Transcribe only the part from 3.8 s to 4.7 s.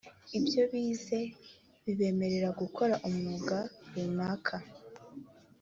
runaka.